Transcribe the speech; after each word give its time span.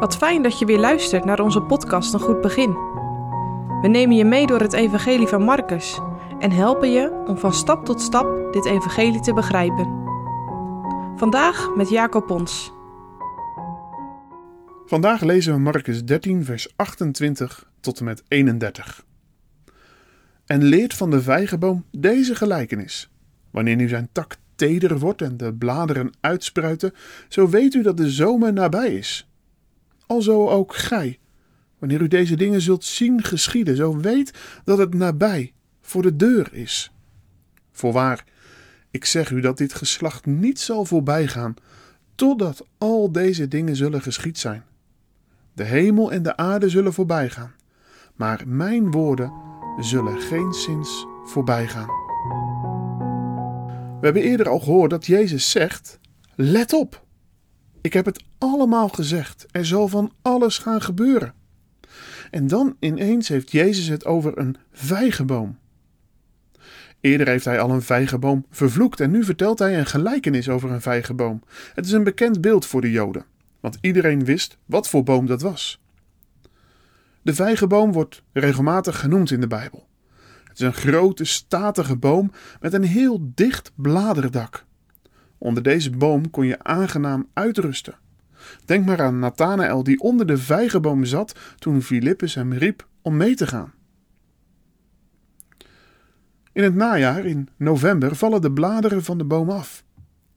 Wat 0.00 0.16
fijn 0.16 0.42
dat 0.42 0.58
je 0.58 0.64
weer 0.64 0.78
luistert 0.78 1.24
naar 1.24 1.40
onze 1.40 1.60
podcast 1.60 2.14
Een 2.14 2.20
Goed 2.20 2.40
Begin. 2.40 2.72
We 3.80 3.88
nemen 3.88 4.16
je 4.16 4.24
mee 4.24 4.46
door 4.46 4.60
het 4.60 4.72
Evangelie 4.72 5.26
van 5.26 5.42
Marcus 5.42 6.00
en 6.38 6.50
helpen 6.50 6.90
je 6.90 7.24
om 7.26 7.38
van 7.38 7.54
stap 7.54 7.84
tot 7.84 8.00
stap 8.00 8.52
dit 8.52 8.66
Evangelie 8.66 9.20
te 9.20 9.32
begrijpen. 9.32 9.86
Vandaag 11.16 11.74
met 11.76 11.88
Jacob 11.88 12.26
Pons. 12.26 12.72
Vandaag 14.86 15.20
lezen 15.20 15.52
we 15.52 15.60
Marcus 15.60 16.04
13, 16.04 16.44
vers 16.44 16.72
28 16.76 17.70
tot 17.80 17.98
en 17.98 18.04
met 18.04 18.22
31. 18.28 19.04
En 20.46 20.62
leert 20.62 20.94
van 20.94 21.10
de 21.10 21.22
vijgenboom 21.22 21.84
deze 21.90 22.34
gelijkenis. 22.34 23.10
Wanneer 23.50 23.76
nu 23.76 23.88
zijn 23.88 24.08
tak 24.12 24.36
teder 24.54 24.98
wordt 24.98 25.22
en 25.22 25.36
de 25.36 25.54
bladeren 25.54 26.12
uitspruiten, 26.20 26.94
zo 27.28 27.48
weet 27.48 27.74
u 27.74 27.82
dat 27.82 27.96
de 27.96 28.10
zomer 28.10 28.52
nabij 28.52 28.94
is. 28.94 29.29
Alzo 30.10 30.48
ook 30.48 30.74
gij, 30.74 31.18
wanneer 31.78 32.00
u 32.00 32.08
deze 32.08 32.36
dingen 32.36 32.60
zult 32.60 32.84
zien 32.84 33.22
geschieden, 33.22 33.76
zo 33.76 33.96
weet 33.96 34.32
dat 34.64 34.78
het 34.78 34.94
nabij, 34.94 35.52
voor 35.80 36.02
de 36.02 36.16
deur 36.16 36.48
is. 36.52 36.92
Voorwaar, 37.72 38.24
ik 38.90 39.04
zeg 39.04 39.30
u 39.30 39.40
dat 39.40 39.58
dit 39.58 39.74
geslacht 39.74 40.26
niet 40.26 40.60
zal 40.60 40.84
voorbijgaan, 40.84 41.54
totdat 42.14 42.66
al 42.78 43.12
deze 43.12 43.48
dingen 43.48 43.76
zullen 43.76 44.02
geschied 44.02 44.38
zijn. 44.38 44.64
De 45.52 45.64
hemel 45.64 46.12
en 46.12 46.22
de 46.22 46.36
aarde 46.36 46.68
zullen 46.68 46.92
voorbijgaan, 46.92 47.54
maar 48.14 48.42
mijn 48.46 48.90
woorden 48.90 49.32
zullen 49.80 50.20
geen 50.20 50.52
zins 50.52 51.06
voorbijgaan. 51.24 51.88
We 54.00 54.06
hebben 54.06 54.22
eerder 54.22 54.48
al 54.48 54.60
gehoord 54.60 54.90
dat 54.90 55.06
Jezus 55.06 55.50
zegt: 55.50 55.98
Let 56.34 56.72
op! 56.72 57.08
Ik 57.80 57.92
heb 57.92 58.04
het 58.04 58.24
allemaal 58.38 58.88
gezegd. 58.88 59.46
Er 59.50 59.66
zal 59.66 59.88
van 59.88 60.12
alles 60.22 60.58
gaan 60.58 60.82
gebeuren. 60.82 61.34
En 62.30 62.46
dan 62.46 62.76
ineens 62.78 63.28
heeft 63.28 63.50
Jezus 63.50 63.86
het 63.86 64.04
over 64.04 64.38
een 64.38 64.56
vijgenboom. 64.72 65.58
Eerder 67.00 67.26
heeft 67.26 67.44
hij 67.44 67.60
al 67.60 67.70
een 67.70 67.82
vijgenboom 67.82 68.46
vervloekt 68.50 69.00
en 69.00 69.10
nu 69.10 69.24
vertelt 69.24 69.58
hij 69.58 69.78
een 69.78 69.86
gelijkenis 69.86 70.48
over 70.48 70.70
een 70.70 70.80
vijgenboom. 70.80 71.42
Het 71.74 71.86
is 71.86 71.92
een 71.92 72.04
bekend 72.04 72.40
beeld 72.40 72.66
voor 72.66 72.80
de 72.80 72.90
Joden, 72.90 73.24
want 73.60 73.78
iedereen 73.80 74.24
wist 74.24 74.58
wat 74.66 74.88
voor 74.88 75.02
boom 75.02 75.26
dat 75.26 75.42
was. 75.42 75.80
De 77.22 77.34
vijgenboom 77.34 77.92
wordt 77.92 78.22
regelmatig 78.32 79.00
genoemd 79.00 79.30
in 79.30 79.40
de 79.40 79.46
Bijbel. 79.46 79.88
Het 80.44 80.60
is 80.60 80.66
een 80.66 80.72
grote, 80.72 81.24
statige 81.24 81.96
boom 81.96 82.32
met 82.60 82.72
een 82.72 82.84
heel 82.84 83.30
dicht 83.34 83.72
bladerdak. 83.74 84.64
Onder 85.40 85.62
deze 85.62 85.90
boom 85.90 86.30
kon 86.30 86.46
je 86.46 86.62
aangenaam 86.62 87.28
uitrusten. 87.32 87.94
Denk 88.64 88.86
maar 88.86 89.02
aan 89.02 89.18
Nathanael 89.18 89.82
die 89.82 90.00
onder 90.00 90.26
de 90.26 90.38
vijgenboom 90.38 91.04
zat 91.04 91.38
toen 91.58 91.82
Filippus 91.82 92.34
hem 92.34 92.52
riep 92.52 92.86
om 93.02 93.16
mee 93.16 93.34
te 93.34 93.46
gaan. 93.46 93.72
In 96.52 96.62
het 96.62 96.74
najaar, 96.74 97.24
in 97.24 97.48
november, 97.56 98.16
vallen 98.16 98.40
de 98.40 98.52
bladeren 98.52 99.04
van 99.04 99.18
de 99.18 99.24
boom 99.24 99.50
af. 99.50 99.84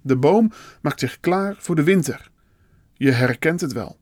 De 0.00 0.16
boom 0.16 0.50
maakt 0.82 1.00
zich 1.00 1.20
klaar 1.20 1.56
voor 1.58 1.74
de 1.74 1.82
winter. 1.82 2.30
Je 2.94 3.10
herkent 3.10 3.60
het 3.60 3.72
wel. 3.72 3.96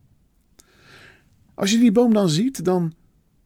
Als 1.55 1.71
je 1.71 1.79
die 1.79 1.93
boom 1.93 2.13
dan 2.13 2.29
ziet, 2.29 2.65
dan, 2.65 2.93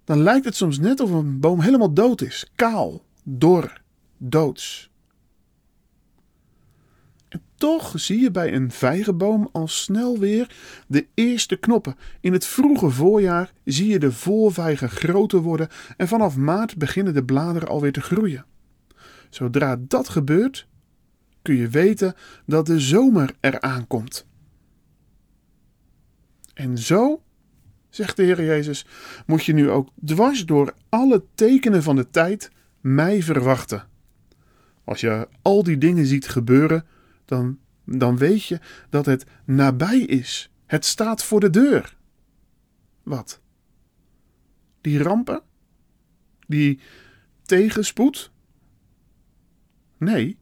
dan 0.04 0.22
lijkt 0.22 0.44
het 0.44 0.56
soms 0.56 0.78
net 0.78 1.00
of 1.00 1.10
een 1.10 1.40
boom 1.40 1.60
helemaal 1.60 1.92
dood 1.92 2.20
is. 2.20 2.50
Kaal, 2.54 3.04
dor, 3.24 3.80
doods. 4.16 4.87
En 7.28 7.42
toch 7.54 8.00
zie 8.00 8.20
je 8.20 8.30
bij 8.30 8.54
een 8.54 8.70
vijgenboom 8.70 9.48
al 9.52 9.68
snel 9.68 10.18
weer 10.18 10.54
de 10.86 11.06
eerste 11.14 11.56
knoppen. 11.56 11.96
In 12.20 12.32
het 12.32 12.46
vroege 12.46 12.90
voorjaar 12.90 13.52
zie 13.64 13.88
je 13.88 13.98
de 13.98 14.12
voorvijgen 14.12 14.90
groter 14.90 15.40
worden 15.40 15.68
en 15.96 16.08
vanaf 16.08 16.36
maart 16.36 16.76
beginnen 16.76 17.14
de 17.14 17.24
bladeren 17.24 17.68
alweer 17.68 17.92
te 17.92 18.00
groeien. 18.00 18.44
Zodra 19.30 19.76
dat 19.78 20.08
gebeurt, 20.08 20.66
kun 21.42 21.54
je 21.54 21.68
weten 21.68 22.14
dat 22.46 22.66
de 22.66 22.80
zomer 22.80 23.34
eraan 23.40 23.86
komt. 23.86 24.26
En 26.54 26.78
zo, 26.78 27.22
zegt 27.90 28.16
de 28.16 28.22
Heer 28.22 28.44
Jezus, 28.44 28.86
moet 29.26 29.44
je 29.44 29.52
nu 29.52 29.70
ook 29.70 29.88
dwars 30.04 30.46
door 30.46 30.74
alle 30.88 31.24
tekenen 31.34 31.82
van 31.82 31.96
de 31.96 32.10
tijd 32.10 32.50
mij 32.80 33.22
verwachten. 33.22 33.86
Als 34.84 35.00
je 35.00 35.28
al 35.42 35.62
die 35.62 35.78
dingen 35.78 36.06
ziet 36.06 36.28
gebeuren, 36.28 36.86
dan, 37.28 37.58
dan 37.84 38.16
weet 38.16 38.44
je 38.44 38.60
dat 38.90 39.06
het 39.06 39.26
nabij 39.44 39.98
is. 39.98 40.50
Het 40.66 40.84
staat 40.84 41.24
voor 41.24 41.40
de 41.40 41.50
deur. 41.50 41.96
Wat? 43.02 43.40
Die 44.80 45.02
rampen? 45.02 45.42
Die 46.46 46.80
tegenspoed? 47.42 48.30
Nee, 49.96 50.38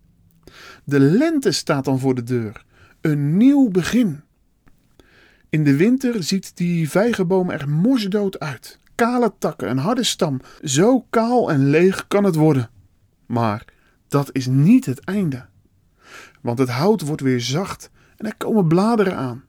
de 0.84 1.00
lente 1.00 1.52
staat 1.52 1.84
dan 1.84 1.98
voor 1.98 2.14
de 2.14 2.22
deur. 2.22 2.64
Een 3.00 3.36
nieuw 3.36 3.68
begin. 3.68 4.22
In 5.48 5.64
de 5.64 5.76
winter 5.76 6.22
ziet 6.22 6.56
die 6.56 6.90
vijgenboom 6.90 7.50
er 7.50 7.68
morsdood 7.68 8.38
uit. 8.38 8.78
Kale 8.94 9.32
takken, 9.38 9.70
een 9.70 9.78
harde 9.78 10.04
stam. 10.04 10.40
Zo 10.62 11.00
kaal 11.10 11.50
en 11.50 11.70
leeg 11.70 12.06
kan 12.08 12.24
het 12.24 12.34
worden. 12.34 12.70
Maar 13.26 13.64
dat 14.08 14.28
is 14.32 14.46
niet 14.46 14.86
het 14.86 15.00
einde 15.00 15.46
want 16.42 16.58
het 16.58 16.68
hout 16.68 17.00
wordt 17.00 17.22
weer 17.22 17.40
zacht 17.40 17.90
en 18.16 18.26
er 18.26 18.36
komen 18.36 18.68
bladeren 18.68 19.16
aan. 19.16 19.44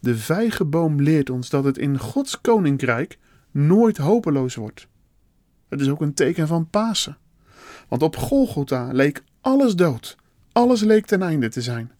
De 0.00 0.16
vijgenboom 0.16 1.00
leert 1.00 1.30
ons 1.30 1.50
dat 1.50 1.64
het 1.64 1.78
in 1.78 1.98
Gods 1.98 2.40
koninkrijk 2.40 3.18
nooit 3.50 3.96
hopeloos 3.96 4.54
wordt. 4.54 4.88
Het 5.68 5.80
is 5.80 5.88
ook 5.88 6.00
een 6.00 6.14
teken 6.14 6.46
van 6.46 6.70
Pasen. 6.70 7.18
Want 7.88 8.02
op 8.02 8.16
Golgotha 8.16 8.92
leek 8.92 9.22
alles 9.40 9.76
dood, 9.76 10.16
alles 10.52 10.80
leek 10.80 11.06
ten 11.06 11.22
einde 11.22 11.48
te 11.48 11.62
zijn. 11.62 11.92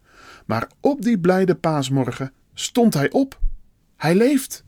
Maar 0.47 0.71
op 0.81 1.03
die 1.03 1.19
blijde 1.19 1.55
paasmorgen 1.55 2.33
stond 2.55 2.94
hij 2.94 3.11
op. 3.11 3.41
Hij 3.97 4.15
leeft. 4.15 4.65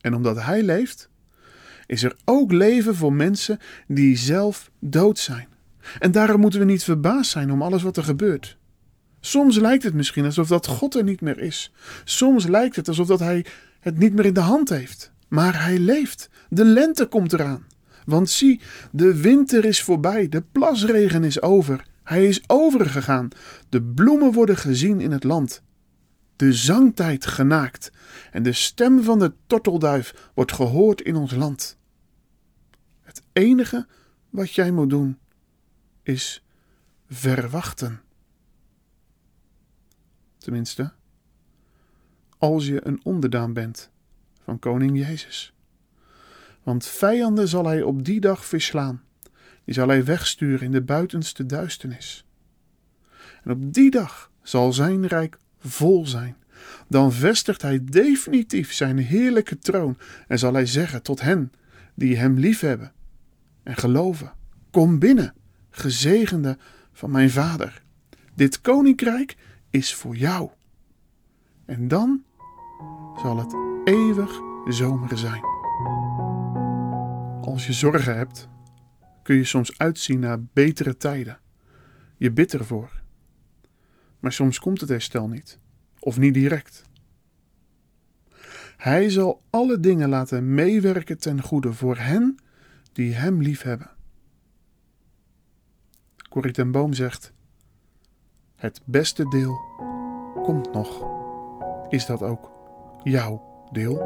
En 0.00 0.14
omdat 0.14 0.42
hij 0.42 0.62
leeft, 0.62 1.08
is 1.86 2.02
er 2.02 2.16
ook 2.24 2.52
leven 2.52 2.94
voor 2.94 3.12
mensen 3.12 3.58
die 3.86 4.16
zelf 4.16 4.70
dood 4.78 5.18
zijn. 5.18 5.48
En 5.98 6.12
daarom 6.12 6.40
moeten 6.40 6.60
we 6.60 6.66
niet 6.66 6.84
verbaasd 6.84 7.30
zijn 7.30 7.52
om 7.52 7.62
alles 7.62 7.82
wat 7.82 7.96
er 7.96 8.04
gebeurt. 8.04 8.56
Soms 9.20 9.56
lijkt 9.56 9.82
het 9.82 9.94
misschien 9.94 10.24
alsof 10.24 10.48
dat 10.48 10.66
God 10.66 10.94
er 10.94 11.04
niet 11.04 11.20
meer 11.20 11.38
is. 11.38 11.72
Soms 12.04 12.46
lijkt 12.46 12.76
het 12.76 12.88
alsof 12.88 13.06
dat 13.06 13.20
hij 13.20 13.44
het 13.80 13.98
niet 13.98 14.14
meer 14.14 14.24
in 14.24 14.34
de 14.34 14.40
hand 14.40 14.68
heeft. 14.68 15.12
Maar 15.28 15.62
hij 15.62 15.78
leeft. 15.78 16.30
De 16.48 16.64
lente 16.64 17.06
komt 17.06 17.32
eraan. 17.32 17.66
Want 18.04 18.30
zie, 18.30 18.60
de 18.92 19.20
winter 19.20 19.64
is 19.64 19.82
voorbij, 19.82 20.28
de 20.28 20.42
plasregen 20.52 21.24
is 21.24 21.42
over. 21.42 21.86
Hij 22.02 22.26
is 22.26 22.42
overgegaan. 22.46 23.28
De 23.68 23.82
bloemen 23.82 24.32
worden 24.32 24.56
gezien 24.56 25.00
in 25.00 25.10
het 25.10 25.24
land. 25.24 25.62
De 26.36 26.52
zangtijd 26.52 27.26
genaakt 27.26 27.92
en 28.32 28.42
de 28.42 28.52
stem 28.52 29.02
van 29.02 29.18
de 29.18 29.32
tortelduif 29.46 30.30
wordt 30.34 30.52
gehoord 30.52 31.00
in 31.00 31.16
ons 31.16 31.34
land. 31.34 31.78
Het 33.02 33.22
enige 33.32 33.86
wat 34.30 34.54
jij 34.54 34.70
moet 34.70 34.90
doen 34.90 35.18
is 36.04 36.44
verwachten. 37.08 38.00
Tenminste, 40.38 40.92
als 42.38 42.66
je 42.66 42.86
een 42.86 43.00
onderdaan 43.04 43.52
bent 43.52 43.90
van 44.42 44.58
Koning 44.58 44.98
Jezus. 44.98 45.54
Want 46.62 46.86
vijanden 46.86 47.48
zal 47.48 47.66
hij 47.66 47.82
op 47.82 48.04
die 48.04 48.20
dag 48.20 48.44
verslaan, 48.44 49.02
die 49.64 49.74
zal 49.74 49.88
hij 49.88 50.04
wegsturen 50.04 50.64
in 50.64 50.72
de 50.72 50.82
buitenste 50.82 51.46
duisternis. 51.46 52.26
En 53.42 53.50
op 53.50 53.72
die 53.72 53.90
dag 53.90 54.30
zal 54.42 54.72
zijn 54.72 55.06
rijk 55.06 55.38
vol 55.58 56.06
zijn. 56.06 56.36
Dan 56.88 57.12
vestigt 57.12 57.62
hij 57.62 57.84
definitief 57.84 58.72
zijn 58.72 58.98
heerlijke 58.98 59.58
troon 59.58 59.98
en 60.28 60.38
zal 60.38 60.52
hij 60.52 60.66
zeggen 60.66 61.02
tot 61.02 61.20
hen 61.20 61.52
die 61.94 62.16
hem 62.16 62.38
liefhebben 62.38 62.92
en 63.62 63.76
geloven: 63.76 64.32
Kom 64.70 64.98
binnen 64.98 65.34
gezegende 65.76 66.58
van 66.92 67.10
mijn 67.10 67.30
vader. 67.30 67.82
Dit 68.34 68.60
koninkrijk 68.60 69.36
is 69.70 69.94
voor 69.94 70.16
jou. 70.16 70.50
En 71.64 71.88
dan 71.88 72.24
zal 73.22 73.38
het 73.38 73.56
eeuwig 73.84 74.40
zomer 74.68 75.18
zijn. 75.18 75.42
Als 77.40 77.66
je 77.66 77.72
zorgen 77.72 78.16
hebt, 78.16 78.48
kun 79.22 79.36
je 79.36 79.44
soms 79.44 79.78
uitzien 79.78 80.20
naar 80.20 80.42
betere 80.42 80.96
tijden. 80.96 81.38
Je 82.16 82.32
bidt 82.32 82.52
ervoor. 82.52 83.02
Maar 84.20 84.32
soms 84.32 84.58
komt 84.58 84.80
het 84.80 84.88
herstel 84.88 85.28
niet, 85.28 85.58
of 85.98 86.18
niet 86.18 86.34
direct. 86.34 86.82
Hij 88.76 89.10
zal 89.10 89.42
alle 89.50 89.80
dingen 89.80 90.08
laten 90.08 90.54
meewerken 90.54 91.18
ten 91.18 91.42
goede 91.42 91.72
voor 91.72 91.96
hen 91.96 92.38
die 92.92 93.14
hem 93.14 93.42
liefhebben. 93.42 93.93
Corrie 96.34 96.52
ten 96.52 96.70
Boom 96.70 96.92
zegt: 96.92 97.32
Het 98.54 98.80
beste 98.84 99.28
deel 99.28 99.58
komt 100.42 100.72
nog. 100.72 101.06
is 101.88 102.06
dat 102.06 102.22
ook 102.22 102.50
jouw 103.02 103.66
deel? 103.72 103.96